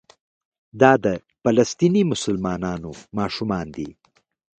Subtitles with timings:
[0.81, 1.07] دا د
[1.41, 3.89] فلسطیني مسلمانانو ماشومان دي.